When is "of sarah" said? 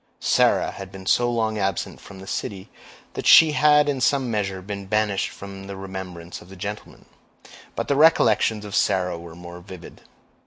8.65-9.19